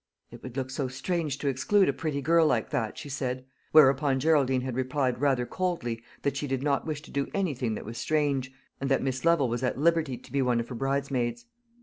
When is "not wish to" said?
6.63-7.11